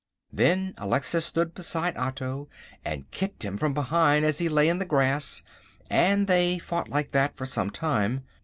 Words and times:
Then 0.33 0.73
Alexis 0.79 1.27
stood 1.27 1.53
beside 1.53 1.95
Otto 1.95 2.49
and 2.83 3.11
kicked 3.11 3.45
him 3.45 3.55
from 3.55 3.75
behind 3.75 4.25
as 4.25 4.39
he 4.39 4.49
lay 4.49 4.67
in 4.67 4.79
the 4.79 4.83
grass, 4.83 5.43
and 5.91 6.25
they 6.25 6.57
fought 6.57 6.89
like 6.89 7.11
that 7.11 7.37
for 7.37 7.45
some 7.45 7.69
time. 7.69 8.23